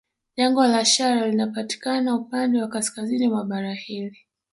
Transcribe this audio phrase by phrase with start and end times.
[0.37, 4.17] Jangwa la Shara linapatikana upande wa kaskazini mwa bara hili